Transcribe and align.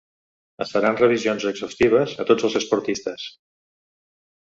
Es 0.65 0.71
faran 0.75 0.97
revisions 1.01 1.45
exhaustives 1.51 2.17
a 2.25 2.27
tots 2.33 2.51
els 2.51 2.59
esportistes. 2.65 3.31